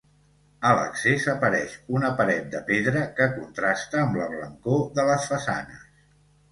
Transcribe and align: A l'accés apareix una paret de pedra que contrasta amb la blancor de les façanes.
A 0.69 0.69
l'accés 0.77 1.27
apareix 1.33 1.75
una 1.97 2.11
paret 2.21 2.49
de 2.55 2.63
pedra 2.73 3.05
que 3.21 3.31
contrasta 3.37 4.05
amb 4.07 4.19
la 4.23 4.31
blancor 4.35 4.85
de 4.99 5.11
les 5.13 5.33
façanes. 5.35 5.91